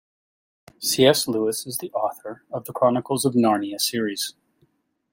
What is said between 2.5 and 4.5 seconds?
of The Chronicles of Narnia series.